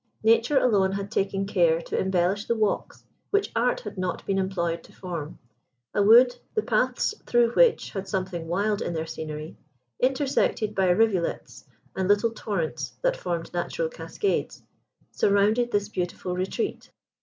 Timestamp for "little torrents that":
12.07-13.15